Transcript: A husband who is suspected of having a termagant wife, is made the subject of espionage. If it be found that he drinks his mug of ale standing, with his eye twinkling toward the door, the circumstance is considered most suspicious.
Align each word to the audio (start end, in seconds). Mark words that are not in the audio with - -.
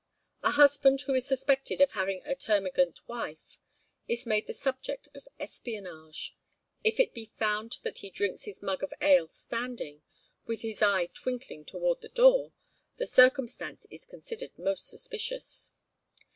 A 0.41 0.49
husband 0.53 1.01
who 1.01 1.13
is 1.13 1.27
suspected 1.27 1.79
of 1.79 1.91
having 1.91 2.23
a 2.25 2.33
termagant 2.33 3.07
wife, 3.07 3.59
is 4.07 4.25
made 4.25 4.47
the 4.47 4.53
subject 4.55 5.09
of 5.13 5.27
espionage. 5.39 6.35
If 6.83 6.99
it 6.99 7.13
be 7.13 7.23
found 7.25 7.77
that 7.83 7.99
he 7.99 8.09
drinks 8.09 8.45
his 8.45 8.63
mug 8.63 8.81
of 8.81 8.95
ale 8.99 9.27
standing, 9.27 10.01
with 10.47 10.63
his 10.63 10.81
eye 10.81 11.05
twinkling 11.05 11.65
toward 11.65 12.01
the 12.01 12.09
door, 12.09 12.51
the 12.97 13.05
circumstance 13.05 13.85
is 13.91 14.03
considered 14.07 14.57
most 14.57 14.87
suspicious. 14.89 15.69